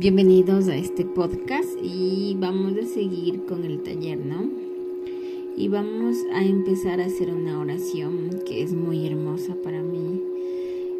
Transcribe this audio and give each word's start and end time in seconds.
Bienvenidos 0.00 0.68
a 0.68 0.76
este 0.76 1.04
podcast 1.04 1.70
y 1.82 2.36
vamos 2.38 2.74
a 2.78 2.86
seguir 2.86 3.44
con 3.46 3.64
el 3.64 3.82
taller, 3.82 4.16
¿no? 4.24 4.48
Y 5.56 5.66
vamos 5.66 6.18
a 6.32 6.44
empezar 6.44 7.00
a 7.00 7.06
hacer 7.06 7.34
una 7.34 7.58
oración 7.58 8.30
que 8.46 8.62
es 8.62 8.74
muy 8.74 9.08
hermosa 9.08 9.56
para 9.60 9.82
mí. 9.82 10.22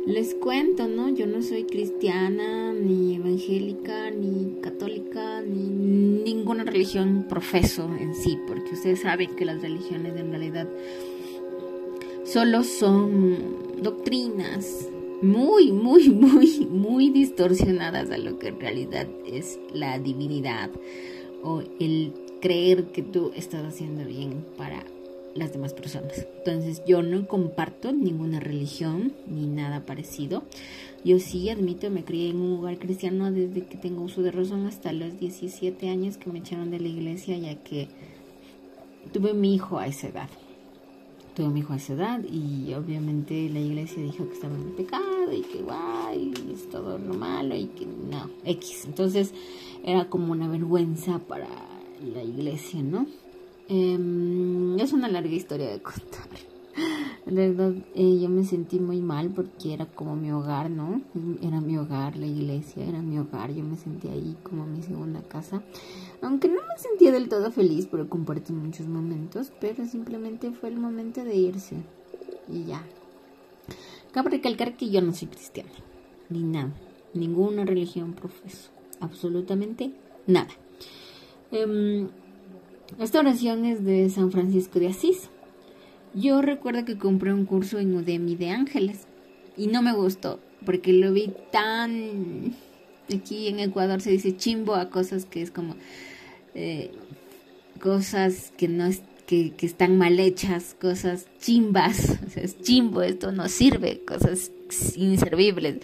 Les 0.05 0.35
cuento, 0.35 0.89
¿no? 0.89 1.11
Yo 1.11 1.29
no 1.29 1.43
soy 1.43 1.63
cristiana, 1.63 2.73
ni 2.73 3.15
evangélica, 3.15 4.11
ni 4.11 4.61
católica, 4.63 5.43
ni 5.43 5.69
ninguna 6.25 6.65
religión 6.65 7.25
profeso 7.29 7.89
en 8.01 8.17
sí, 8.17 8.37
porque 8.49 8.75
ustedes 8.75 9.03
saben 9.03 9.31
que 9.37 9.45
las 9.45 9.63
religiones 9.63 10.17
en 10.17 10.31
realidad 10.33 10.69
solo 12.25 12.65
son 12.65 13.37
doctrinas 13.81 14.89
muy, 15.23 15.73
muy, 15.73 16.11
muy, 16.11 16.67
muy 16.67 17.11
distorsionadas 17.11 18.11
a 18.11 18.19
lo 18.19 18.39
que 18.39 18.49
en 18.49 18.61
realidad 18.61 19.07
es 19.27 19.59
la 19.73 19.99
divinidad 19.99 20.71
o 21.43 21.63
el 21.81 22.13
creer 22.41 22.87
que 22.87 23.03
tú 23.03 23.33
estás 23.35 23.65
haciendo 23.65 24.05
bien 24.05 24.45
para 24.57 24.85
las 25.35 25.53
demás 25.53 25.73
personas. 25.75 26.27
Entonces 26.39 26.83
yo 26.87 27.03
no 27.03 27.27
comparto 27.27 27.93
ninguna 27.93 28.41
religión 28.41 29.13
ni 29.27 29.47
nada 29.47 29.87
parecido. 29.87 30.45
Yo 31.05 31.19
sí 31.19 31.49
admito, 31.49 31.91
me 31.91 32.05
crié 32.05 32.31
en 32.31 32.41
un 32.41 32.57
lugar 32.57 32.79
cristiano 32.79 33.31
desde 33.31 33.67
que 33.67 33.77
tengo 33.77 34.03
uso 34.03 34.23
de 34.23 34.33
razón 34.33 34.67
hasta 34.67 34.93
los 34.93 35.19
17 35.19 35.89
años 35.89 36.17
que 36.17 36.31
me 36.31 36.41
echaron 36.41 36.71
de 36.71 36.81
la 36.81 36.89
iglesia 36.89 37.37
ya 37.39 37.55
que 37.57 37.89
tuve 39.13 39.33
mi 39.33 39.55
hijo 39.55 39.79
a 39.79 39.87
esa 39.87 40.09
edad 40.09 40.29
tuve 41.39 41.51
mi 41.51 41.61
hijo 41.61 41.73
a 41.73 41.77
esa 41.77 41.93
edad 41.93 42.21
y 42.25 42.75
obviamente 42.75 43.49
la 43.49 43.61
iglesia 43.61 44.03
dijo 44.03 44.27
que 44.27 44.35
estaba 44.35 44.57
en 44.57 44.73
pecado 44.73 45.33
y 45.33 45.43
que 45.43 45.63
guay, 45.63 46.35
es 46.53 46.69
todo 46.69 46.99
lo 46.99 47.15
malo 47.15 47.55
y 47.55 47.67
que 47.67 47.87
no, 47.87 48.29
X. 48.45 48.87
Entonces 48.87 49.33
era 49.85 50.11
como 50.11 50.33
una 50.33 50.49
vergüenza 50.49 51.21
para 51.21 51.47
la 52.13 52.25
iglesia, 52.25 52.83
¿no? 52.83 53.07
Em, 53.69 54.77
es 54.81 54.93
una 54.93 55.07
larga 55.07 55.31
historia 55.31 55.71
de 55.71 55.81
contar. 55.81 56.29
En 57.27 57.35
verdad, 57.35 57.73
eh, 57.95 58.19
yo 58.21 58.29
me 58.29 58.43
sentí 58.45 58.81
muy 58.81 59.01
mal 59.01 59.31
porque 59.31 59.75
era 59.75 59.87
como 59.87 60.17
mi 60.17 60.33
hogar, 60.33 60.71
¿no? 60.71 61.03
Era 61.41 61.61
mi 61.61 61.77
hogar, 61.77 62.17
la 62.17 62.27
iglesia 62.27 62.85
era 62.85 63.01
mi 63.01 63.19
hogar. 63.19 63.53
Yo 63.53 63.63
me 63.63 63.77
sentía 63.77 64.11
ahí 64.11 64.37
como 64.43 64.67
mi 64.67 64.83
segunda 64.83 65.21
casa. 65.23 65.63
Aunque 66.21 66.49
no 66.49 66.55
me 66.55 66.79
sentía 66.79 67.13
del 67.13 67.29
todo 67.29 67.51
feliz, 67.53 67.87
pero 67.91 68.09
compartí 68.09 68.53
muchos 68.53 68.87
momentos. 68.87 69.53
Pero 69.61 69.87
simplemente 69.87 70.51
fue 70.51 70.69
el 70.71 70.77
momento 70.77 71.25
de 71.25 71.37
irse. 71.37 71.77
Y 72.49 72.65
ya. 72.65 72.83
Cabe 74.13 74.31
recalcar 74.31 74.77
que 74.77 74.91
yo 74.91 75.01
no 75.01 75.13
soy 75.13 75.29
cristiana. 75.29 75.71
Ni 76.29 76.43
nada. 76.43 76.73
Ninguna 77.15 77.65
religión 77.65 78.15
profeso. 78.15 78.71
Absolutamente 79.01 79.93
nada. 80.27 80.51
Em, 81.51 82.09
esta 82.99 83.21
oración 83.21 83.65
es 83.65 83.85
de 83.85 84.11
San 84.11 84.33
Francisco 84.33 84.81
de 84.81 84.89
Asís. 84.89 85.31
Yo 86.15 86.43
recuerdo 86.43 86.85
que 86.85 86.99
compré 86.99 87.33
un 87.33 87.45
curso 87.45 87.79
en 87.79 87.95
Udemy 87.95 88.35
de 88.35 88.51
ángeles 88.51 89.07
y 89.57 89.67
no 89.69 89.83
me 89.83 89.93
gustó 89.93 90.41
porque 90.65 90.93
lo 90.93 91.13
vi 91.13 91.33
tan 91.53 92.55
aquí 93.17 93.49
en 93.49 93.61
Ecuador 93.61 94.01
se 94.01 94.11
dice 94.11 94.37
chimbo 94.37 94.75
a 94.75 94.91
cosas 94.91 95.25
que 95.25 95.43
es 95.43 95.51
como 95.51 95.77
eh, 96.55 96.91
cosas 97.81 98.53
que 98.57 98.69
no 98.69 98.87
es, 98.87 99.03
que, 99.27 99.53
que, 99.53 99.67
están 99.67 99.99
mal 99.99 100.19
hechas, 100.19 100.75
cosas 100.81 101.27
chimbas, 101.41 102.19
es 102.37 102.61
chimbo, 102.61 103.03
esto 103.03 103.33
no 103.33 103.49
sirve, 103.49 104.01
cosas 104.05 104.51
inservibles, 104.97 105.79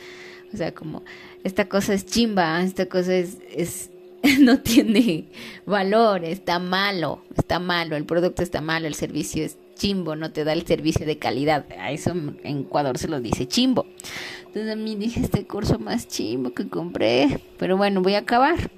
o 0.53 0.57
sea, 0.57 0.73
como 0.75 1.03
esta 1.43 1.69
cosa 1.69 1.95
es 1.95 2.07
chimba, 2.07 2.63
esta 2.63 2.87
cosa 2.87 3.15
es, 3.15 3.39
es 3.51 3.91
no 4.41 4.61
tiene 4.61 5.27
valor, 5.67 6.25
está 6.25 6.59
malo, 6.59 7.23
está 7.37 7.59
malo, 7.59 7.97
el 7.97 8.05
producto 8.05 8.43
está 8.43 8.61
malo, 8.61 8.87
el 8.87 8.95
servicio 8.95 9.45
es 9.45 9.59
chimbo, 9.75 10.17
no 10.17 10.33
te 10.33 10.45
da 10.45 10.53
el 10.53 10.67
servicio 10.67 11.07
de 11.07 11.19
calidad. 11.19 11.67
A 11.79 11.91
eso 11.91 12.11
en 12.11 12.59
Ecuador 12.61 12.99
se 12.99 13.09
lo 13.09 13.21
dice 13.21 13.47
chimbo. 13.47 13.87
Entonces 14.47 14.73
a 14.73 14.77
mí 14.77 14.97
dije 14.97 15.21
este 15.21 15.47
curso 15.47 15.79
más 15.79 16.09
chimbo 16.09 16.53
que 16.53 16.69
compré, 16.69 17.41
pero 17.59 17.77
bueno, 17.77 18.03
voy 18.03 18.15
a 18.15 18.19
acabar. 18.19 18.71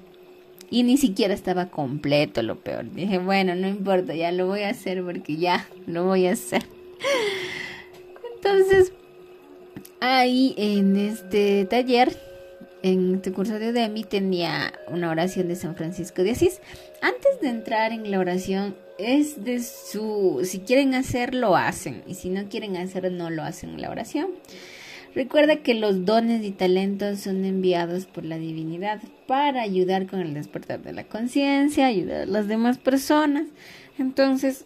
Y 0.69 0.83
ni 0.83 0.97
siquiera 0.97 1.33
estaba 1.33 1.69
completo, 1.69 2.41
lo 2.41 2.59
peor. 2.59 2.91
Dije, 2.91 3.19
bueno, 3.19 3.55
no 3.55 3.67
importa, 3.67 4.13
ya 4.13 4.31
lo 4.31 4.47
voy 4.47 4.61
a 4.61 4.69
hacer 4.69 5.01
porque 5.03 5.37
ya 5.37 5.67
lo 5.85 6.05
voy 6.05 6.27
a 6.27 6.33
hacer. 6.33 6.63
Entonces, 8.35 8.91
ahí 10.01 10.53
en 10.57 10.97
este 10.97 11.65
taller 11.65 12.17
en 12.83 13.15
este 13.15 13.31
curso 13.31 13.59
de 13.59 13.71
Udemy 13.71 14.03
tenía 14.03 14.73
una 14.87 15.09
oración 15.09 15.47
de 15.47 15.55
San 15.55 15.75
Francisco 15.75 16.23
de 16.23 16.31
Asís. 16.31 16.61
Antes 17.01 17.41
de 17.41 17.49
entrar 17.49 17.91
en 17.91 18.09
la 18.09 18.19
oración, 18.19 18.75
es 18.97 19.43
de 19.43 19.61
su, 19.61 20.41
si 20.43 20.59
quieren 20.59 20.93
hacer, 20.95 21.35
lo 21.35 21.55
hacen, 21.55 22.03
y 22.07 22.15
si 22.15 22.29
no 22.29 22.47
quieren 22.49 22.77
hacer, 22.77 23.11
no 23.11 23.29
lo 23.29 23.43
hacen 23.43 23.71
en 23.71 23.81
la 23.81 23.89
oración. 23.89 24.27
Recuerda 25.15 25.57
que 25.57 25.73
los 25.73 26.05
dones 26.05 26.43
y 26.43 26.51
talentos 26.51 27.21
son 27.21 27.43
enviados 27.45 28.05
por 28.05 28.23
la 28.23 28.37
divinidad 28.37 29.01
para 29.25 29.61
ayudar 29.61 30.05
con 30.07 30.19
el 30.19 30.33
despertar 30.33 30.81
de 30.83 30.93
la 30.93 31.05
conciencia, 31.05 31.87
ayudar 31.87 32.21
a 32.21 32.25
las 32.25 32.47
demás 32.47 32.77
personas. 32.77 33.45
Entonces, 33.97 34.65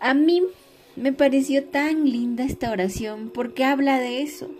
a 0.00 0.14
mí 0.14 0.42
me 0.96 1.12
pareció 1.12 1.64
tan 1.64 2.10
linda 2.10 2.44
esta 2.44 2.70
oración 2.70 3.30
porque 3.32 3.64
habla 3.64 4.00
de 4.00 4.22
eso 4.22 4.50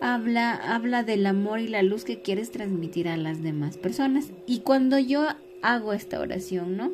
habla, 0.00 0.54
habla 0.54 1.02
del 1.02 1.26
amor 1.26 1.60
y 1.60 1.68
la 1.68 1.82
luz 1.82 2.04
que 2.04 2.20
quieres 2.20 2.50
transmitir 2.50 3.08
a 3.08 3.16
las 3.16 3.42
demás 3.42 3.76
personas. 3.76 4.30
Y 4.46 4.60
cuando 4.60 4.98
yo 4.98 5.26
hago 5.62 5.92
esta 5.92 6.20
oración, 6.20 6.76
¿no? 6.76 6.92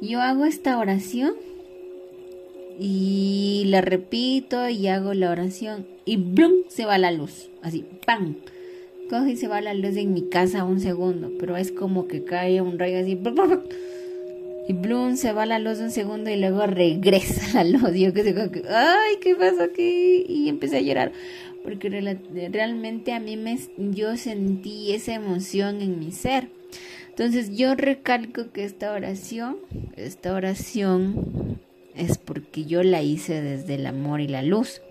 Yo 0.00 0.20
hago 0.20 0.44
esta 0.44 0.78
oración 0.78 1.34
y 2.78 3.64
la 3.66 3.80
repito 3.80 4.68
y 4.68 4.86
hago 4.86 5.12
la 5.14 5.30
oración 5.30 5.86
y 6.04 6.16
¡blum! 6.16 6.52
se 6.68 6.84
va 6.84 6.98
la 6.98 7.10
luz. 7.10 7.50
Así, 7.62 7.84
¡pam! 8.06 8.36
Coge 9.10 9.32
y 9.32 9.36
se 9.36 9.48
va 9.48 9.60
la 9.60 9.74
luz 9.74 9.96
en 9.96 10.12
mi 10.12 10.28
casa 10.28 10.64
un 10.64 10.80
segundo, 10.80 11.32
pero 11.38 11.56
es 11.56 11.72
como 11.72 12.06
que 12.06 12.24
cae 12.24 12.60
un 12.60 12.78
rayo 12.78 12.98
así. 12.98 13.18
Y 14.68 14.74
Bloom 14.74 15.16
se 15.16 15.32
va 15.32 15.46
la 15.46 15.58
luz 15.58 15.78
un 15.80 15.90
segundo 15.90 16.28
y 16.28 16.36
luego 16.36 16.66
regresa 16.66 17.54
la 17.54 17.64
luz. 17.64 17.94
Yo 17.94 18.12
que 18.12 18.22
que, 18.22 18.62
ay, 18.68 19.16
¿qué 19.18 19.34
pasa 19.34 19.64
aquí? 19.64 20.26
Y 20.28 20.50
empecé 20.50 20.76
a 20.76 20.80
llorar. 20.82 21.12
Porque 21.64 21.88
realmente 21.88 23.14
a 23.14 23.20
mí 23.20 23.38
me, 23.38 23.58
yo 23.78 24.16
sentí 24.18 24.92
esa 24.92 25.14
emoción 25.14 25.80
en 25.80 25.98
mi 25.98 26.12
ser. 26.12 26.50
Entonces 27.18 27.56
yo 27.56 27.74
recalco 27.74 28.52
que 28.52 28.62
esta 28.62 28.92
oración, 28.92 29.56
esta 29.96 30.32
oración 30.32 31.58
es 31.96 32.16
porque 32.16 32.64
yo 32.64 32.84
la 32.84 33.02
hice 33.02 33.42
desde 33.42 33.74
el 33.74 33.86
amor 33.86 34.20
y 34.20 34.28
la 34.28 34.42
luz. 34.42 34.82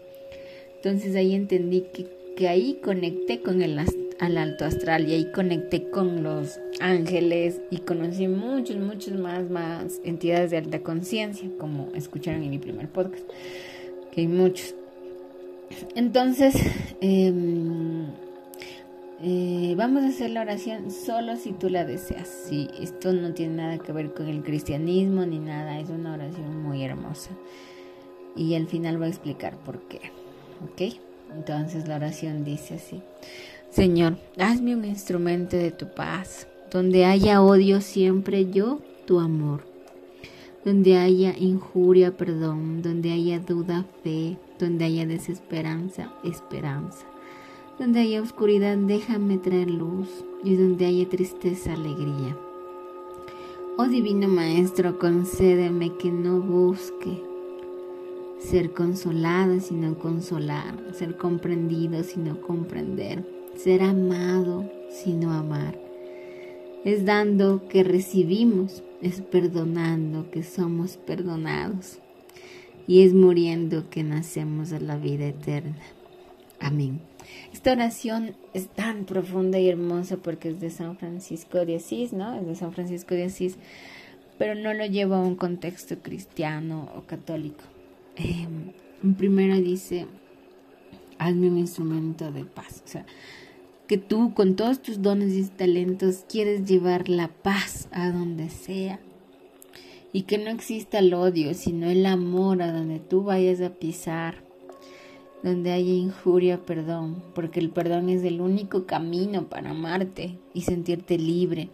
Entonces 0.75 1.15
ahí 1.15 1.33
entendí 1.33 1.85
que, 1.93 2.05
que 2.35 2.49
ahí 2.49 2.81
conecté 2.83 3.41
con 3.41 3.61
el 3.61 3.79
al 4.19 4.38
alto 4.38 4.65
astral 4.65 5.07
y 5.07 5.13
ahí 5.13 5.31
conecté 5.31 5.89
con 5.89 6.21
los 6.21 6.59
ángeles 6.81 7.61
y 7.71 7.77
conocí 7.77 8.27
muchos, 8.27 8.75
muchos 8.75 9.17
más, 9.17 9.49
más 9.49 10.01
entidades 10.03 10.51
de 10.51 10.57
alta 10.57 10.79
conciencia, 10.79 11.49
como 11.57 11.94
escucharon 11.95 12.44
en 12.44 12.49
mi 12.49 12.59
primer 12.59 12.89
podcast, 12.89 13.23
que 14.11 14.19
hay 14.19 14.27
muchos. 14.27 14.75
Entonces, 15.95 16.55
em, 16.99 18.07
eh, 19.22 19.73
vamos 19.75 20.03
a 20.03 20.09
hacer 20.09 20.29
la 20.29 20.41
oración 20.41 20.91
solo 20.91 21.35
si 21.35 21.51
tú 21.51 21.69
la 21.69 21.85
deseas. 21.85 22.28
Si 22.28 22.69
esto 22.79 23.13
no 23.13 23.33
tiene 23.33 23.55
nada 23.55 23.78
que 23.79 23.91
ver 23.91 24.13
con 24.13 24.28
el 24.28 24.44
cristianismo 24.44 25.25
ni 25.25 25.39
nada, 25.39 25.79
es 25.79 25.89
una 25.89 26.13
oración 26.13 26.61
muy 26.61 26.83
hermosa. 26.83 27.31
Y 28.35 28.53
al 28.56 28.67
final 28.67 28.97
voy 28.97 29.07
a 29.07 29.09
explicar 29.09 29.57
por 29.57 29.79
qué. 29.88 30.11
¿Ok? 30.63 30.95
Entonces 31.35 31.88
la 31.88 31.95
oración 31.95 32.44
dice 32.44 32.75
así. 32.75 33.01
Señor, 33.69 34.18
hazme 34.38 34.75
un 34.75 34.86
instrumento 34.86 35.57
de 35.57 35.71
tu 35.71 35.88
paz, 35.94 36.47
donde 36.71 37.06
haya 37.06 37.42
odio 37.42 37.81
siempre 37.81 38.50
yo, 38.50 38.80
tu 39.06 39.19
amor, 39.19 39.65
donde 40.63 40.97
haya 40.97 41.38
injuria, 41.38 42.15
perdón, 42.15 42.81
donde 42.81 43.12
haya 43.12 43.39
duda, 43.39 43.86
fe, 44.03 44.38
donde 44.59 44.86
haya 44.86 45.06
desesperanza, 45.06 46.13
esperanza, 46.24 47.06
donde 47.79 48.00
haya 48.00 48.21
oscuridad, 48.21 48.77
déjame 48.77 49.38
traer 49.38 49.69
luz, 49.69 50.07
y 50.44 50.56
donde 50.56 50.85
haya 50.85 51.07
tristeza, 51.09 51.74
alegría. 51.74 52.38
Oh 53.77 53.88
Divino 53.88 54.27
Maestro, 54.27 54.97
concédeme 54.97 55.95
que 55.97 56.12
no 56.12 56.39
busque 56.39 57.21
ser 58.39 58.74
consolado 58.74 59.59
sino 59.59 59.97
consolar, 59.97 60.94
ser 60.94 61.18
comprendido 61.18 62.03
sino 62.03 62.41
comprender 62.41 63.24
ser 63.57 63.81
amado, 63.81 64.69
sino 64.89 65.33
amar. 65.33 65.77
Es 66.85 67.06
dando 67.06 67.68
que 67.68 67.83
recibimos, 67.83 68.83
es 69.01 69.21
perdonando 69.21 70.30
que 70.31 70.44
somos 70.44 70.97
perdonados. 70.97 72.00
Y 72.88 73.01
es 73.01 73.13
muriendo 73.13 73.89
que 73.89 74.03
nacemos 74.03 74.71
a 74.71 74.80
la 74.80 74.95
vida 74.97 75.27
eterna. 75.27 75.75
Amén. 76.59 77.01
Esta 77.53 77.71
oración 77.71 78.35
es 78.53 78.69
tan 78.69 79.06
profunda 79.06 79.59
y 79.59 79.69
hermosa 79.69 80.18
porque 80.18 80.50
es 80.50 80.59
de 80.59 80.69
San 80.69 80.97
Francisco 80.97 81.65
de 81.65 81.77
Asís, 81.77 82.13
¿no? 82.13 82.35
Es 82.39 82.45
de 82.45 82.56
San 82.56 82.74
Francisco 82.74 83.15
de 83.15 83.25
Asís, 83.25 83.57
pero 84.38 84.56
no 84.56 84.74
lo 84.74 84.85
lleva 84.85 85.18
a 85.18 85.21
un 85.21 85.35
contexto 85.35 85.97
cristiano 86.00 86.89
o 86.95 87.01
católico. 87.01 87.63
Eh, 88.15 88.47
primero 89.18 89.56
dice, 89.56 90.07
hazme 91.18 91.47
un 91.47 91.57
instrumento 91.57 92.31
de 92.31 92.45
paz. 92.45 92.83
O 92.85 92.88
sea, 92.88 93.06
que 93.88 93.97
tú 93.97 94.33
con 94.33 94.56
todos 94.56 94.81
tus 94.81 95.01
dones 95.01 95.33
y 95.33 95.44
talentos 95.45 96.25
quieres 96.30 96.65
llevar 96.65 97.09
la 97.09 97.30
paz 97.30 97.88
a 97.91 98.12
donde 98.12 98.50
sea. 98.50 99.00
Y 100.13 100.23
que 100.23 100.38
no 100.38 100.50
exista 100.50 101.00
el 101.00 101.13
odio, 101.13 101.53
sino 101.53 101.89
el 101.89 102.06
amor 102.06 102.62
a 102.62 102.71
donde 102.71 103.00
tú 103.00 103.23
vayas 103.23 103.62
a 103.62 103.69
pisar. 103.69 104.46
Donde 105.44 105.72
haya 105.72 105.94
injuria, 105.94 106.66
perdón, 106.66 107.24
porque 107.36 107.60
el 107.60 107.69
perdón 107.69 108.10
es 108.10 108.24
el 108.24 108.42
único 108.42 108.86
camino 108.86 109.48
para 109.48 109.72
amarte 109.72 110.38
y 110.54 110.62
sentirte 110.62 111.18
libre. 111.18 111.69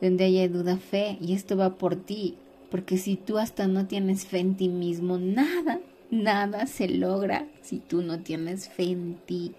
Donde 0.00 0.24
haya 0.24 0.48
duda, 0.48 0.76
fe, 0.76 1.16
y 1.20 1.32
esto 1.32 1.56
va 1.56 1.76
por 1.76 1.96
ti, 1.96 2.34
porque 2.70 2.98
si 2.98 3.16
tú 3.16 3.38
hasta 3.38 3.66
no 3.68 3.86
tienes 3.86 4.26
fe 4.26 4.40
en 4.40 4.56
ti 4.56 4.68
mismo, 4.68 5.16
nada, 5.18 5.80
nada 6.10 6.66
se 6.66 6.88
logra 6.88 7.46
si 7.62 7.78
tú 7.78 8.02
no 8.02 8.20
tienes 8.20 8.68
fe 8.68 8.84
en 8.90 9.16
ti. 9.26 9.52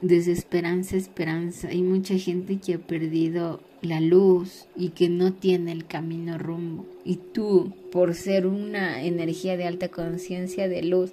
Desesperanza, 0.00 0.96
esperanza. 0.96 1.68
Hay 1.68 1.82
mucha 1.82 2.18
gente 2.18 2.58
que 2.58 2.74
ha 2.74 2.78
perdido 2.78 3.60
la 3.80 4.00
luz 4.00 4.66
y 4.76 4.90
que 4.90 5.08
no 5.08 5.32
tiene 5.32 5.72
el 5.72 5.86
camino 5.86 6.36
rumbo. 6.36 6.86
Y 7.04 7.16
tú, 7.16 7.72
por 7.90 8.14
ser 8.14 8.46
una 8.46 9.02
energía 9.02 9.56
de 9.56 9.66
alta 9.66 9.88
conciencia 9.88 10.68
de 10.68 10.82
luz, 10.82 11.12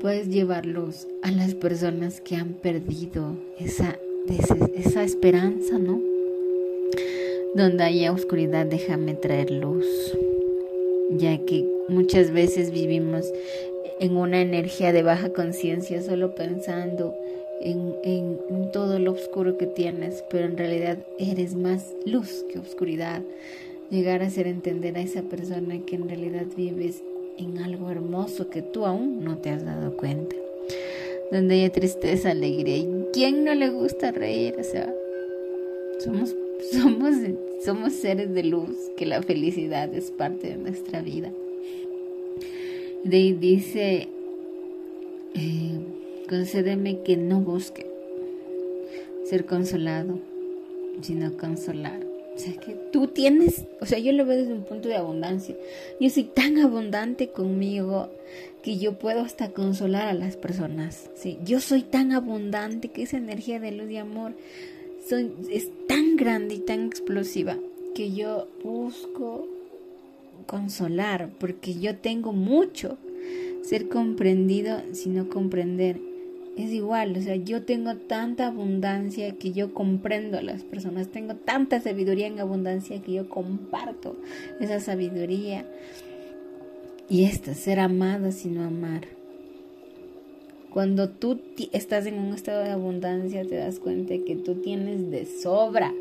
puedes 0.00 0.28
llevar 0.28 0.64
luz 0.64 1.06
a 1.22 1.30
las 1.30 1.54
personas 1.54 2.20
que 2.22 2.34
han 2.34 2.54
perdido 2.54 3.36
esa, 3.58 3.98
esa 4.74 5.04
esperanza, 5.04 5.78
¿no? 5.78 6.00
Donde 7.54 7.84
haya 7.84 8.12
oscuridad, 8.12 8.64
déjame 8.64 9.14
traer 9.14 9.50
luz, 9.50 9.86
ya 11.10 11.36
que 11.44 11.66
muchas 11.88 12.30
veces 12.30 12.70
vivimos 12.70 13.30
en 14.00 14.16
una 14.16 14.40
energía 14.40 14.92
de 14.92 15.02
baja 15.02 15.32
conciencia 15.32 16.00
solo 16.02 16.34
pensando 16.34 17.14
en, 17.60 17.94
en, 18.02 18.38
todo 18.72 18.98
lo 18.98 19.12
oscuro 19.12 19.58
que 19.58 19.66
tienes, 19.66 20.24
pero 20.30 20.46
en 20.46 20.56
realidad 20.56 20.98
eres 21.18 21.54
más 21.54 21.94
luz 22.06 22.46
que 22.50 22.58
oscuridad. 22.58 23.22
Llegar 23.90 24.22
a 24.22 24.26
hacer 24.26 24.46
entender 24.46 24.96
a 24.96 25.02
esa 25.02 25.22
persona 25.22 25.80
que 25.84 25.96
en 25.96 26.08
realidad 26.08 26.46
vives 26.56 27.02
en 27.40 27.58
algo 27.58 27.90
hermoso 27.90 28.50
que 28.50 28.62
tú 28.62 28.86
aún 28.86 29.24
no 29.24 29.38
te 29.38 29.50
has 29.50 29.64
dado 29.64 29.96
cuenta. 29.96 30.36
Donde 31.30 31.62
hay 31.62 31.70
tristeza, 31.70 32.30
alegría. 32.30 32.76
¿Y 32.76 33.06
quién 33.12 33.44
no 33.44 33.54
le 33.54 33.70
gusta 33.70 34.10
reír? 34.10 34.56
O 34.58 34.64
sea, 34.64 34.92
somos 35.98 36.34
somos, 36.72 37.14
somos 37.64 37.92
seres 37.92 38.32
de 38.34 38.44
luz, 38.44 38.76
que 38.96 39.06
la 39.06 39.22
felicidad 39.22 39.92
es 39.94 40.10
parte 40.10 40.48
de 40.48 40.56
nuestra 40.56 41.02
vida. 41.02 41.32
De 43.04 43.36
dice, 43.38 44.08
eh, 45.34 45.80
concédeme 46.28 47.02
que 47.02 47.16
no 47.16 47.40
busque 47.40 47.86
ser 49.24 49.46
consolado, 49.46 50.18
sino 51.00 51.36
consolar. 51.36 52.09
Sea, 52.40 52.54
que 52.54 52.74
tú 52.90 53.08
tienes, 53.08 53.64
o 53.82 53.86
sea, 53.86 53.98
yo 53.98 54.12
lo 54.12 54.24
veo 54.24 54.38
desde 54.38 54.54
un 54.54 54.64
punto 54.64 54.88
de 54.88 54.96
abundancia. 54.96 55.54
Yo 56.00 56.08
soy 56.08 56.24
tan 56.24 56.58
abundante 56.58 57.28
conmigo 57.28 58.08
que 58.62 58.78
yo 58.78 58.98
puedo 58.98 59.20
hasta 59.20 59.50
consolar 59.50 60.08
a 60.08 60.14
las 60.14 60.36
personas. 60.36 61.10
¿sí? 61.16 61.38
Yo 61.44 61.60
soy 61.60 61.82
tan 61.82 62.12
abundante 62.12 62.88
que 62.88 63.02
esa 63.02 63.18
energía 63.18 63.60
de 63.60 63.72
luz 63.72 63.90
y 63.90 63.98
amor 63.98 64.32
es 65.50 65.68
tan 65.86 66.16
grande 66.16 66.54
y 66.54 66.58
tan 66.60 66.86
explosiva 66.86 67.58
que 67.94 68.12
yo 68.12 68.48
busco 68.62 69.46
consolar 70.46 71.30
porque 71.38 71.74
yo 71.74 71.96
tengo 71.96 72.32
mucho. 72.32 72.96
Ser 73.62 73.88
comprendido 73.88 74.80
sino 74.92 75.28
comprender 75.28 76.00
es 76.64 76.72
igual, 76.72 77.16
o 77.16 77.20
sea, 77.20 77.36
yo 77.36 77.62
tengo 77.62 77.96
tanta 77.96 78.46
abundancia 78.46 79.32
que 79.32 79.52
yo 79.52 79.74
comprendo 79.74 80.38
a 80.38 80.42
las 80.42 80.64
personas, 80.64 81.08
tengo 81.08 81.34
tanta 81.34 81.80
sabiduría 81.80 82.26
en 82.26 82.40
abundancia 82.40 83.00
que 83.02 83.12
yo 83.12 83.28
comparto 83.28 84.16
esa 84.60 84.80
sabiduría. 84.80 85.66
Y 87.08 87.24
esto, 87.24 87.54
ser 87.54 87.80
amado 87.80 88.30
sino 88.30 88.62
amar. 88.62 89.08
Cuando 90.72 91.10
tú 91.10 91.40
estás 91.72 92.06
en 92.06 92.14
un 92.14 92.34
estado 92.34 92.62
de 92.62 92.70
abundancia, 92.70 93.44
te 93.44 93.56
das 93.56 93.80
cuenta 93.80 94.14
que 94.24 94.36
tú 94.36 94.56
tienes 94.56 95.10
de 95.10 95.26
sobra 95.26 95.92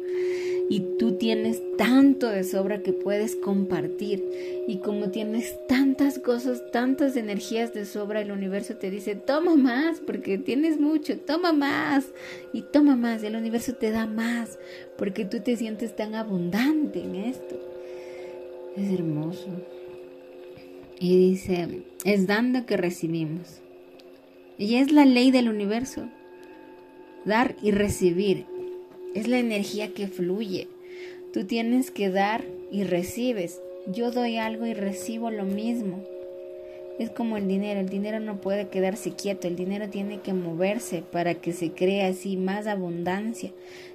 y 0.70 0.82
tú 1.00 1.14
tienes 1.14 1.64
tanto 1.78 2.28
de 2.28 2.44
sobra 2.44 2.84
que 2.84 2.94
puedes 2.94 3.36
compartir. 3.36 4.24
Y 4.68 4.78
como 4.78 5.10
tienes 5.10 5.56
tantas 5.68 6.20
cosas, 6.20 6.62
tantas 6.72 7.18
energías 7.18 7.74
de 7.74 7.86
sobra, 7.86 8.22
el 8.22 8.32
universo 8.32 8.76
te 8.76 8.92
dice, 8.92 9.16
toma 9.16 9.56
más, 9.56 10.00
porque 10.00 10.38
tienes 10.38 10.80
mucho, 10.80 11.18
toma 11.18 11.54
más 11.54 12.06
y 12.54 12.62
toma 12.62 12.96
más. 12.96 13.24
El 13.24 13.36
universo 13.36 13.74
te 13.74 13.90
da 13.90 14.06
más, 14.06 14.60
porque 14.96 15.26
tú 15.26 15.40
te 15.40 15.58
sientes 15.58 15.96
tan 15.96 16.14
abundante 16.14 17.02
en 17.02 17.16
esto. 17.16 17.60
Es 18.78 18.94
hermoso. 18.94 19.50
Y 21.00 21.18
dice, 21.18 21.82
es 22.06 22.28
dando 22.28 22.68
que 22.68 22.78
recibimos. 22.78 23.60
Y 24.60 24.76
es 24.76 24.92
la 24.92 25.06
ley 25.06 25.32
del 25.32 25.50
universo. 25.50 26.08
Dar 27.26 27.56
y 27.64 27.72
recibir. 27.72 28.46
Es 29.14 29.28
la 29.28 29.40
energía 29.40 29.94
que 29.94 30.08
fluye. 30.08 30.68
Tú 31.34 31.46
tienes 31.46 31.92
que 31.92 32.10
dar 32.10 32.44
y 32.72 32.84
recibes. 32.84 33.60
Yo 33.88 34.12
doy 34.12 34.38
algo 34.38 34.66
y 34.66 34.74
recibo 34.74 35.32
lo 35.32 35.46
mismo. 35.46 36.04
Es 37.00 37.10
como 37.10 37.38
el 37.38 37.48
dinero. 37.48 37.80
El 37.80 37.90
dinero 37.90 38.20
no 38.20 38.42
puede 38.42 38.68
quedarse 38.68 39.12
quieto. 39.12 39.48
El 39.48 39.56
dinero 39.56 39.90
tiene 39.90 40.20
que 40.20 40.34
moverse 40.34 41.02
para 41.02 41.36
que 41.36 41.54
se 41.54 41.72
cree 41.72 42.04
así 42.04 42.38
más 42.38 42.68
abundancia. 42.68 43.52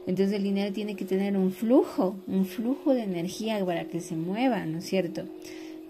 Entonces 0.07 0.37
el 0.37 0.43
dinero 0.43 0.73
tiene 0.73 0.97
que 0.97 1.05
tener 1.05 1.37
un 1.37 1.53
flujo, 1.53 2.17
un 2.27 2.45
flujo 2.45 2.95
de 2.95 3.03
energía 3.03 3.65
para 3.65 3.85
que 3.85 4.01
se 4.01 4.17
mueva, 4.17 4.65
¿no 4.67 4.79
es 4.79 4.87
cierto? 4.87 5.25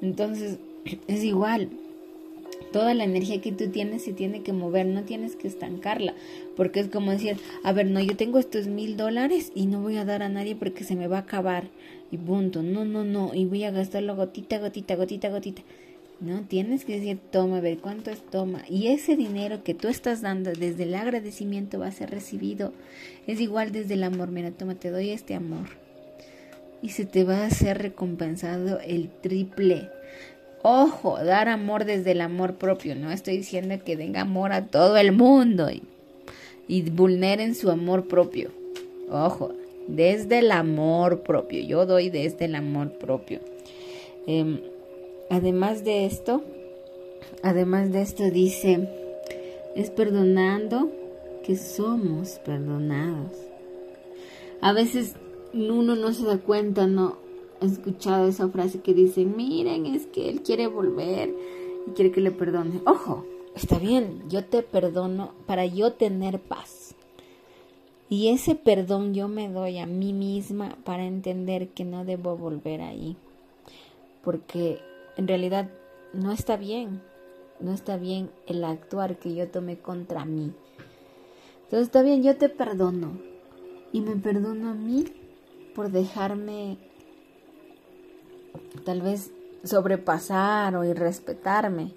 Entonces 0.02 0.58
es 1.08 1.24
igual. 1.24 1.70
Toda 2.72 2.94
la 2.94 3.04
energía 3.04 3.40
que 3.40 3.52
tú 3.52 3.68
tienes 3.68 4.02
se 4.02 4.12
tiene 4.12 4.42
que 4.42 4.52
mover, 4.52 4.86
no 4.86 5.04
tienes 5.04 5.36
que 5.36 5.48
estancarla, 5.48 6.14
porque 6.56 6.80
es 6.80 6.88
como 6.88 7.12
decir, 7.12 7.36
a 7.62 7.72
ver, 7.72 7.86
no, 7.86 8.00
yo 8.00 8.16
tengo 8.16 8.38
estos 8.38 8.66
mil 8.66 8.96
dólares 8.96 9.52
y 9.54 9.66
no 9.66 9.80
voy 9.80 9.96
a 9.96 10.04
dar 10.04 10.22
a 10.22 10.28
nadie 10.28 10.56
porque 10.56 10.84
se 10.84 10.96
me 10.96 11.06
va 11.06 11.18
a 11.18 11.20
acabar 11.20 11.70
y 12.10 12.16
punto, 12.16 12.62
no, 12.62 12.84
no, 12.84 13.04
no, 13.04 13.34
y 13.34 13.44
voy 13.44 13.64
a 13.64 13.70
gastarlo 13.70 14.16
gotita, 14.16 14.58
gotita, 14.58 14.96
gotita, 14.96 15.28
gotita. 15.30 15.62
No, 16.20 16.42
tienes 16.42 16.84
que 16.84 16.94
decir, 16.94 17.18
toma, 17.30 17.58
a 17.58 17.60
ver 17.60 17.78
cuánto 17.78 18.10
es, 18.10 18.22
toma. 18.24 18.62
Y 18.68 18.86
ese 18.86 19.16
dinero 19.16 19.64
que 19.64 19.74
tú 19.74 19.88
estás 19.88 20.22
dando 20.22 20.52
desde 20.52 20.84
el 20.84 20.94
agradecimiento 20.94 21.80
va 21.80 21.88
a 21.88 21.92
ser 21.92 22.10
recibido. 22.10 22.72
Es 23.26 23.40
igual 23.40 23.72
desde 23.72 23.94
el 23.94 24.04
amor, 24.04 24.30
mira, 24.30 24.50
toma, 24.52 24.74
te 24.76 24.90
doy 24.90 25.10
este 25.10 25.34
amor. 25.34 25.66
Y 26.82 26.90
se 26.90 27.04
te 27.04 27.24
va 27.24 27.44
a 27.44 27.50
ser 27.50 27.78
recompensado 27.78 28.78
el 28.80 29.10
triple. 29.10 29.90
Ojo, 30.66 31.22
dar 31.22 31.50
amor 31.50 31.84
desde 31.84 32.12
el 32.12 32.22
amor 32.22 32.54
propio. 32.54 32.94
No 32.94 33.10
estoy 33.10 33.36
diciendo 33.36 33.74
que 33.84 33.98
den 33.98 34.16
amor 34.16 34.54
a 34.54 34.68
todo 34.68 34.96
el 34.96 35.12
mundo 35.12 35.68
y, 36.66 36.82
vulneren 36.90 37.54
su 37.54 37.70
amor 37.70 38.08
propio. 38.08 38.48
Ojo, 39.10 39.52
desde 39.88 40.38
el 40.38 40.50
amor 40.50 41.20
propio. 41.20 41.62
Yo 41.62 41.84
doy 41.84 42.08
desde 42.08 42.46
el 42.46 42.54
amor 42.54 42.92
propio. 42.92 43.40
Em, 44.26 44.62
además 45.28 45.84
de 45.84 46.06
esto, 46.06 46.42
además 47.42 47.92
de 47.92 48.00
esto 48.00 48.30
dice, 48.30 48.88
es 49.76 49.90
perdonando 49.90 50.90
que 51.44 51.56
somos 51.56 52.40
perdonados. 52.42 53.36
A 54.62 54.72
veces 54.72 55.12
uno 55.52 55.94
no 55.94 56.14
se 56.14 56.24
da 56.24 56.38
cuenta, 56.38 56.86
no, 56.86 57.18
escuchado 57.64 58.28
esa 58.28 58.48
frase 58.48 58.80
que 58.80 58.94
dice, 58.94 59.24
miren, 59.24 59.86
es 59.86 60.06
que 60.06 60.28
él 60.28 60.42
quiere 60.42 60.66
volver 60.66 61.34
y 61.86 61.90
quiere 61.90 62.10
que 62.10 62.20
le 62.20 62.30
perdone. 62.30 62.80
Ojo, 62.86 63.24
está 63.54 63.78
bien, 63.78 64.22
yo 64.28 64.44
te 64.44 64.62
perdono 64.62 65.32
para 65.46 65.66
yo 65.66 65.92
tener 65.92 66.40
paz. 66.40 66.94
Y 68.08 68.28
ese 68.28 68.54
perdón 68.54 69.14
yo 69.14 69.28
me 69.28 69.48
doy 69.48 69.78
a 69.78 69.86
mí 69.86 70.12
misma 70.12 70.76
para 70.84 71.06
entender 71.06 71.68
que 71.70 71.84
no 71.84 72.04
debo 72.04 72.36
volver 72.36 72.80
ahí. 72.80 73.16
Porque 74.22 74.78
en 75.16 75.26
realidad 75.26 75.70
no 76.12 76.32
está 76.32 76.56
bien. 76.56 77.02
No 77.60 77.72
está 77.72 77.96
bien 77.96 78.30
el 78.46 78.64
actuar 78.64 79.18
que 79.18 79.34
yo 79.34 79.48
tomé 79.48 79.78
contra 79.78 80.24
mí. 80.24 80.52
Entonces 81.64 81.86
está 81.86 82.02
bien, 82.02 82.22
yo 82.22 82.36
te 82.36 82.48
perdono. 82.48 83.18
Y 83.92 84.00
me 84.00 84.16
perdono 84.16 84.70
a 84.70 84.74
mí 84.74 85.04
por 85.74 85.90
dejarme 85.90 86.78
tal 88.84 89.02
vez 89.02 89.30
sobrepasar 89.62 90.76
o 90.76 90.84
irrespetarme. 90.84 91.92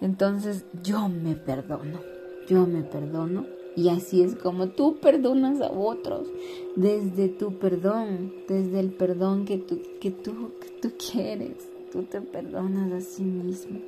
Entonces 0.00 0.64
yo 0.82 1.08
me 1.08 1.34
perdono. 1.34 2.00
yo 2.48 2.66
me 2.66 2.82
perdono 2.82 3.46
y 3.76 3.88
así 3.88 4.22
es 4.22 4.34
como 4.34 4.70
tú 4.70 4.98
perdonas 5.00 5.60
a 5.60 5.70
otros, 5.70 6.28
desde 6.74 7.28
tu 7.28 7.58
perdón, 7.58 8.32
desde 8.48 8.80
el 8.80 8.90
perdón 8.92 9.44
que 9.44 9.58
tú, 9.58 9.80
que 10.00 10.10
tú, 10.10 10.52
que 10.60 10.70
tú 10.82 10.94
quieres, 10.98 11.68
tú 11.92 12.02
te 12.02 12.20
perdonas 12.20 12.92
a 12.92 13.00
sí 13.00 13.22
mismo. 13.22 13.80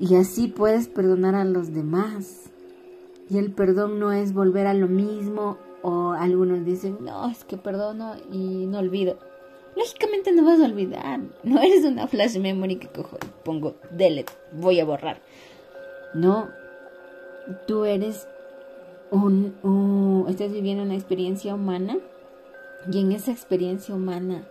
Y 0.00 0.16
así 0.16 0.48
puedes 0.48 0.88
perdonar 0.88 1.34
a 1.34 1.44
los 1.44 1.72
demás. 1.72 2.50
Y 3.28 3.38
el 3.38 3.52
perdón 3.52 4.00
no 4.00 4.12
es 4.12 4.32
volver 4.32 4.66
a 4.66 4.74
lo 4.74 4.88
mismo 4.88 5.58
o 5.82 6.12
algunos 6.12 6.64
dicen, 6.64 6.98
no, 7.00 7.28
es 7.28 7.44
que 7.44 7.56
perdono 7.56 8.14
y 8.32 8.66
no 8.66 8.78
olvido. 8.78 9.18
Lógicamente 9.76 10.32
no 10.32 10.44
vas 10.44 10.60
a 10.60 10.64
olvidar. 10.64 11.20
No 11.42 11.60
eres 11.60 11.84
una 11.84 12.06
flash 12.06 12.38
memory 12.38 12.76
que 12.76 12.88
cojo 12.88 13.16
y 13.22 13.44
pongo 13.44 13.74
delete, 13.90 14.32
voy 14.52 14.80
a 14.80 14.84
borrar. 14.84 15.20
No, 16.14 16.48
tú 17.66 17.84
eres 17.84 18.26
un, 19.10 20.26
estás 20.28 20.52
viviendo 20.52 20.82
una 20.82 20.94
experiencia 20.94 21.54
humana 21.54 21.98
y 22.90 23.00
en 23.00 23.12
esa 23.12 23.32
experiencia 23.32 23.94
humana 23.94 24.44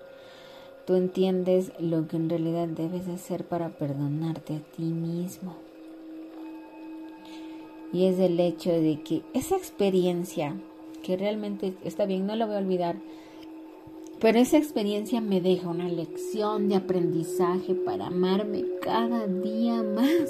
tú 0.86 0.96
entiendes 0.96 1.72
lo 1.80 2.08
que 2.08 2.18
en 2.18 2.30
realidad 2.30 2.68
debes 2.68 3.08
hacer 3.08 3.44
para 3.46 3.70
perdonarte 3.70 4.56
a 4.56 4.60
ti 4.76 4.84
mismo. 4.84 5.56
Y 7.92 8.06
es 8.06 8.20
el 8.20 8.40
hecho 8.40 8.72
de 8.72 9.02
que 9.04 9.24
esa 9.34 9.56
experiencia, 9.56 10.56
realmente 11.16 11.74
está 11.84 12.06
bien, 12.06 12.26
no 12.28 12.36
lo 12.36 12.48
voy 12.48 12.56
a 12.56 12.60
olvidar, 12.60 12.96
pero 14.20 14.38
esa 14.38 14.58
experiencia 14.58 15.22
me 15.22 15.40
deja 15.40 15.70
una 15.70 15.88
lección 15.88 16.68
de 16.68 16.76
aprendizaje 16.76 17.74
para 17.74 18.08
amarme 18.08 18.66
cada 18.82 19.28
día 19.28 19.82
más. 19.82 20.30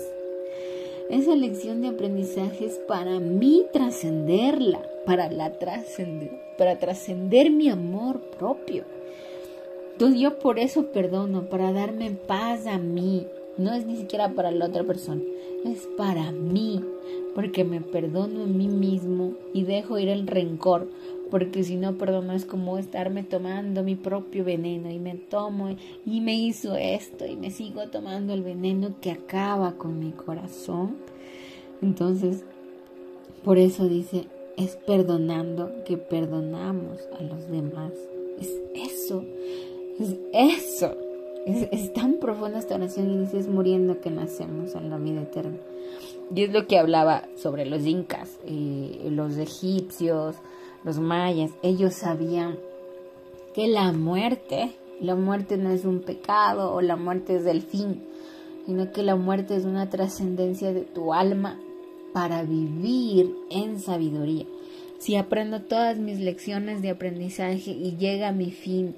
Esa 1.09 1.35
lección 1.35 1.81
de 1.81 1.87
aprendizaje 1.87 2.65
es 2.65 2.75
para 2.87 3.19
mí 3.19 3.65
trascenderla, 3.73 4.87
para 5.07 5.31
la 5.31 5.57
trascender, 5.57 6.39
para 6.55 6.77
trascender 6.77 7.49
mi 7.49 7.69
amor 7.69 8.21
propio. 8.37 8.83
Entonces 9.93 10.21
yo 10.21 10.37
por 10.37 10.59
eso 10.59 10.91
perdono, 10.91 11.49
para 11.49 11.73
darme 11.73 12.11
paz 12.11 12.67
a 12.67 12.77
mí. 12.77 13.25
No 13.59 13.73
es 13.73 13.85
ni 13.85 13.97
siquiera 13.97 14.33
para 14.35 14.51
la 14.51 14.67
otra 14.67 14.85
persona, 14.85 15.21
es 15.65 15.85
para 15.97 16.31
mí, 16.31 16.81
porque 17.35 17.65
me 17.65 17.81
perdono 17.81 18.43
a 18.43 18.47
mí 18.47 18.69
mismo 18.69 19.33
y 19.53 19.63
dejo 19.63 19.99
ir 19.99 20.07
el 20.07 20.27
rencor, 20.27 20.87
porque 21.29 21.65
si 21.65 21.75
no 21.75 21.97
perdono 21.97 22.31
es 22.31 22.45
como 22.45 22.77
estarme 22.77 23.23
tomando 23.23 23.83
mi 23.83 23.95
propio 23.95 24.45
veneno 24.45 24.89
y 24.89 24.97
me 24.97 25.15
tomo 25.15 25.75
y 26.05 26.21
me 26.21 26.35
hizo 26.35 26.77
esto 26.77 27.25
y 27.25 27.35
me 27.35 27.51
sigo 27.51 27.89
tomando 27.89 28.33
el 28.33 28.43
veneno 28.43 28.95
que 29.01 29.11
acaba 29.11 29.73
con 29.73 29.99
mi 29.99 30.11
corazón. 30.11 30.95
Entonces, 31.81 32.45
por 33.43 33.57
eso 33.57 33.89
dice, 33.89 34.27
es 34.55 34.77
perdonando 34.77 35.83
que 35.83 35.97
perdonamos 35.97 36.97
a 37.19 37.23
los 37.23 37.51
demás. 37.51 37.91
Es 38.39 38.53
eso, 38.73 39.25
es 39.99 40.15
eso. 40.31 41.08
Es, 41.45 41.93
tan 41.93 42.15
profunda 42.15 42.59
esta 42.59 42.75
oración 42.75 43.11
y 43.11 43.17
dice, 43.19 43.39
es 43.39 43.47
muriendo 43.47 44.01
que 44.01 44.11
nacemos 44.11 44.75
en 44.75 44.89
la 44.89 44.97
vida 44.97 45.21
eterna. 45.21 45.57
Y 46.33 46.43
es 46.43 46.51
lo 46.51 46.67
que 46.67 46.77
hablaba 46.77 47.23
sobre 47.35 47.65
los 47.65 47.85
incas, 47.85 48.37
eh, 48.45 49.07
los 49.11 49.37
egipcios, 49.37 50.35
los 50.83 50.99
mayas, 50.99 51.51
ellos 51.63 51.93
sabían 51.93 52.57
que 53.53 53.67
la 53.67 53.91
muerte, 53.91 54.71
la 55.01 55.15
muerte 55.15 55.57
no 55.57 55.71
es 55.71 55.85
un 55.85 56.01
pecado 56.01 56.73
o 56.73 56.81
la 56.81 56.95
muerte 56.95 57.35
es 57.37 57.45
el 57.45 57.61
fin, 57.61 58.03
sino 58.65 58.91
que 58.91 59.01
la 59.01 59.15
muerte 59.15 59.55
es 59.55 59.65
una 59.65 59.89
trascendencia 59.89 60.71
de 60.71 60.81
tu 60.81 61.13
alma 61.13 61.59
para 62.13 62.43
vivir 62.43 63.35
en 63.49 63.79
sabiduría. 63.79 64.45
Si 64.99 65.15
aprendo 65.15 65.61
todas 65.61 65.97
mis 65.97 66.19
lecciones 66.19 66.81
de 66.81 66.89
aprendizaje 66.89 67.71
y 67.71 67.95
llega 67.97 68.27
a 68.27 68.33
mi 68.33 68.51
fin 68.51 68.95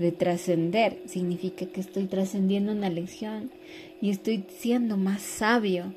de 0.00 0.12
trascender, 0.12 0.98
significa 1.04 1.66
que 1.66 1.80
estoy 1.80 2.06
trascendiendo 2.06 2.72
una 2.72 2.88
lección 2.88 3.50
y 4.00 4.08
estoy 4.10 4.44
siendo 4.48 4.96
más 4.96 5.20
sabio. 5.20 5.92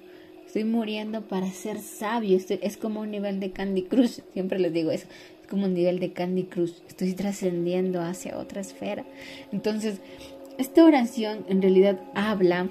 Estoy 0.46 0.66
muriendo 0.66 1.22
para 1.22 1.50
ser 1.50 1.80
sabio. 1.80 2.38
es 2.38 2.78
como 2.78 3.00
un 3.00 3.12
nivel 3.12 3.40
de 3.40 3.52
Candy 3.52 3.84
Crush. 3.84 4.20
Siempre 4.34 4.60
les 4.60 4.74
digo 4.74 4.92
eso. 4.92 5.08
Es 5.42 5.48
como 5.48 5.66
un 5.66 5.74
nivel 5.74 6.00
de 6.00 6.12
Candy 6.12 6.44
Crush. 6.44 6.74
Estoy 6.88 7.14
trascendiendo 7.14 8.02
hacia 8.02 8.38
otra 8.38 8.62
esfera. 8.62 9.06
Entonces, 9.54 10.00
esta 10.58 10.84
oración 10.84 11.46
en 11.48 11.62
realidad 11.62 12.00
habla 12.14 12.70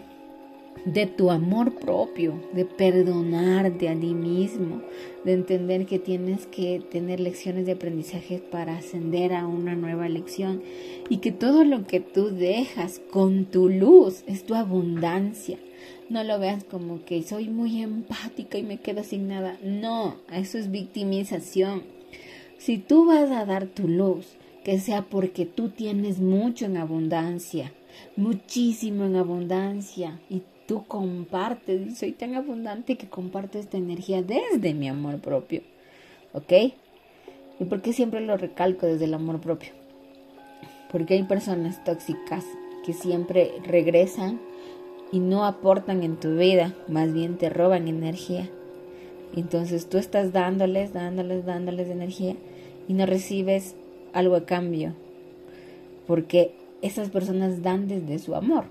de 0.85 1.07
tu 1.07 1.31
amor 1.31 1.75
propio, 1.77 2.41
de 2.53 2.65
perdonarte 2.65 3.89
a 3.89 3.99
ti 3.99 4.15
mismo, 4.15 4.83
de 5.25 5.33
entender 5.33 5.87
que 5.87 5.99
tienes 5.99 6.47
que 6.47 6.83
tener 6.91 7.21
lecciones 7.21 7.67
de 7.67 7.73
aprendizaje 7.73 8.39
para 8.39 8.79
ascender 8.79 9.33
a 9.33 9.47
una 9.47 9.77
nueva 9.77 10.09
lección 10.09 10.63
y 11.09 11.19
que 11.19 11.31
todo 11.31 11.65
lo 11.65 11.87
que 11.87 12.01
tú 12.01 12.31
dejas 12.31 13.01
con 13.11 13.45
tu 13.45 13.69
luz 13.69 14.25
es 14.27 14.45
tu 14.45 14.55
abundancia. 14.55 15.59
No 16.09 16.25
lo 16.25 16.39
veas 16.39 16.65
como 16.65 17.05
que 17.05 17.23
soy 17.23 17.49
muy 17.49 17.81
empática 17.81 18.59
y 18.59 18.63
me 18.63 18.81
quedo 18.81 19.05
sin 19.05 19.29
nada. 19.29 19.59
No, 19.63 20.17
eso 20.33 20.59
es 20.59 20.71
victimización. 20.71 21.85
Si 22.59 22.79
tú 22.79 23.07
vas 23.07 23.31
a 23.31 23.45
dar 23.45 23.67
tu 23.67 23.89
luz, 23.89 24.37
que 24.65 24.79
sea 24.79 25.03
porque 25.03 25.47
tú 25.47 25.71
tienes 25.71 26.21
mucho 26.21 26.67
en 26.67 26.77
abundancia, 26.77 27.73
muchísimo 28.17 29.05
en 29.05 29.17
abundancia, 29.17 30.21
y 30.31 30.43
tú 30.67 30.85
compartes, 30.87 31.99
soy 31.99 32.13
tan 32.13 32.35
abundante 32.35 32.97
que 32.97 33.09
comparto 33.09 33.59
esta 33.59 33.77
energía 33.77 34.23
desde 34.23 34.75
mi 34.75 34.89
amor 34.89 35.21
propio. 35.21 35.63
¿Ok? 36.33 36.53
¿Y 37.61 37.65
por 37.65 37.83
qué 37.83 37.93
siempre 37.93 38.21
lo 38.21 38.37
recalco 38.37 38.87
desde 38.87 39.05
el 39.05 39.15
amor 39.15 39.41
propio? 39.41 39.71
Porque 40.91 41.15
hay 41.15 41.23
personas 41.25 41.83
tóxicas 41.85 42.45
que 42.85 42.93
siempre 42.93 43.53
regresan 43.65 44.41
y 45.13 45.21
no 45.21 45.45
aportan 45.45 46.03
en 46.03 46.19
tu 46.19 46.37
vida, 46.37 46.75
más 46.89 47.13
bien 47.13 47.37
te 47.37 47.51
roban 47.51 47.87
energía. 47.87 48.49
Entonces 49.37 49.89
tú 49.89 49.99
estás 49.99 50.33
dándoles, 50.33 50.93
dándoles, 50.93 51.45
dándoles 51.45 51.89
energía 51.89 52.37
y 52.89 52.95
no 52.95 53.07
recibes 53.07 53.77
algo 54.13 54.37
a 54.37 54.45
cambio, 54.45 54.95
porque 56.07 56.55
esas 56.83 57.11
personas 57.11 57.63
dan 57.63 57.89
desde 57.89 58.19
su 58.19 58.35
amor. 58.35 58.65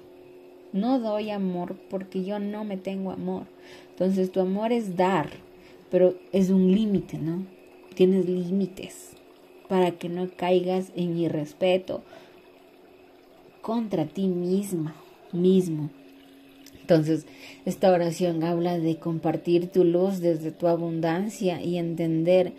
No 0.73 0.99
doy 0.99 1.31
amor 1.31 1.75
porque 1.89 2.23
yo 2.23 2.39
no 2.39 2.63
me 2.63 2.77
tengo 2.77 3.11
amor. 3.11 3.43
Entonces 3.89 4.31
tu 4.31 4.39
amor 4.39 4.71
es 4.71 4.95
dar, 4.95 5.29
pero 5.89 6.15
es 6.31 6.49
un 6.49 6.71
límite, 6.71 7.17
¿no? 7.17 7.45
Tienes 7.93 8.27
límites 8.27 9.11
para 9.67 9.91
que 9.91 10.09
no 10.09 10.29
caigas 10.35 10.91
en 10.95 11.17
irrespeto 11.17 12.01
contra 13.61 14.05
ti 14.05 14.27
misma, 14.27 14.95
mismo. 15.33 15.89
Entonces, 16.79 17.25
esta 17.65 17.91
oración 17.91 18.43
habla 18.43 18.79
de 18.79 18.97
compartir 18.97 19.67
tu 19.67 19.83
luz 19.83 20.19
desde 20.19 20.51
tu 20.51 20.67
abundancia 20.67 21.61
y 21.61 21.77
entender 21.77 22.53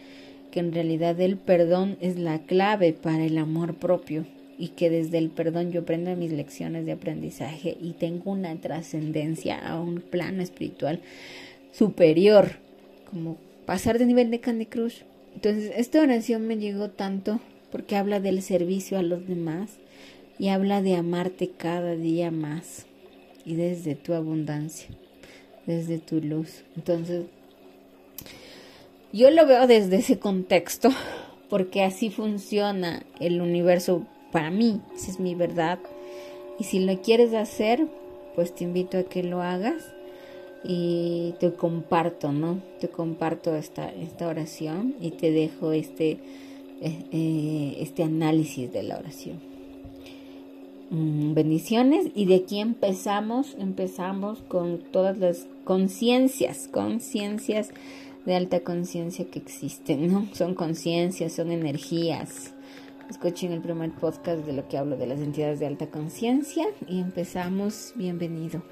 que 0.51 0.61
en 0.61 0.73
realidad 0.73 1.21
el 1.21 1.37
perdón 1.37 1.97
es 2.01 2.19
la 2.19 2.39
clave 2.39 2.93
para 2.93 3.25
el 3.25 3.37
amor 3.37 3.75
propio 3.75 4.25
y 4.59 4.69
que 4.69 4.91
desde 4.91 5.19
el 5.19 5.31
perdón 5.31 5.73
yo 5.73 5.81
aprendo 5.81 6.15
mis 6.17 6.33
lecciones 6.33 6.87
de 6.87 6.93
aprendizaje 6.93 7.77
y 7.81 7.93
tengo 7.93 8.31
una 8.31 8.55
trascendencia 8.57 9.59
a 9.59 9.81
un 9.81 10.01
plano 10.01 10.43
espiritual 10.43 11.01
superior, 11.73 12.53
como 13.11 13.39
pasar 13.67 13.99
de 13.99 14.07
nivel 14.07 14.31
de 14.31 14.41
Candy 14.41 14.67
Crush. 14.67 15.03
Entonces, 15.35 15.73
esta 15.77 16.01
oración 16.01 16.47
me 16.47 16.59
llegó 16.59 16.91
tanto 16.91 17.41
porque 17.71 17.97
habla 17.97 18.21
del 18.21 18.43
servicio 18.43 18.99
a 18.99 19.03
los 19.03 19.27
demás 19.27 19.71
y 20.39 20.49
habla 20.49 20.83
de 20.83 20.95
amarte 20.95 21.51
cada 21.51 21.97
día 21.97 22.31
más 22.31 22.87
y 23.45 23.55
desde 23.55 23.95
tu 23.95 24.13
abundancia, 24.13 24.89
desde 25.67 25.99
tu 25.99 26.21
luz. 26.21 26.65
Entonces, 26.77 27.25
yo 29.13 29.31
lo 29.31 29.47
veo 29.47 29.67
desde 29.67 29.97
ese 29.97 30.19
contexto, 30.19 30.91
porque 31.51 31.83
así 31.83 32.09
funciona 32.09 33.05
el 33.21 33.43
universo 33.43 34.07
para 34.33 34.51
mí, 34.51 34.81
esa 34.95 35.11
es 35.13 35.21
mi 35.21 35.35
verdad. 35.35 35.79
Y 36.59 36.65
si 36.65 36.81
lo 36.81 37.01
quieres 37.01 37.35
hacer, 37.35 37.87
pues 38.35 38.55
te 38.55 38.65
invito 38.65 38.99
a 38.99 39.05
que 39.05 39.23
lo 39.23 39.43
hagas 39.43 39.93
y 40.65 41.35
te 41.41 41.53
comparto, 41.55 42.33
¿no? 42.33 42.61
Te 42.81 42.89
comparto 42.89 43.55
esta, 43.55 43.91
esta 43.91 44.29
oración 44.29 44.95
y 45.01 45.13
te 45.13 45.31
dejo 45.31 45.73
este, 45.73 46.19
eh, 46.81 47.05
eh, 47.13 47.77
este 47.81 48.03
análisis 48.03 48.73
de 48.73 48.83
la 48.83 48.99
oración. 48.99 49.53
Mm, 50.91 51.35
bendiciones 51.35 52.07
y 52.15 52.27
de 52.27 52.37
aquí 52.37 52.61
empezamos, 52.61 53.57
empezamos 53.59 54.43
con 54.43 54.79
todas 54.79 55.19
las 55.19 55.47
conciencias, 55.65 56.69
conciencias 56.69 57.71
de 58.27 58.37
alta 58.37 58.61
conciencia 58.61 59.25
que 59.25 59.39
existen, 59.39 60.13
¿no? 60.13 60.29
Son 60.35 60.55
conciencias, 60.55 61.33
son 61.33 61.51
energías. 61.51 62.53
Escuchen 63.09 63.53
el 63.53 63.61
primer 63.61 63.93
podcast 63.93 64.45
de 64.45 64.53
lo 64.53 64.67
que 64.69 64.79
hablo 64.79 64.97
de 64.97 65.07
las 65.07 65.21
entidades 65.21 65.61
de 65.61 65.67
alta 65.67 65.89
conciencia 65.89 66.67
y 66.89 67.01
empezamos. 67.01 67.93
Bienvenido. 67.97 68.63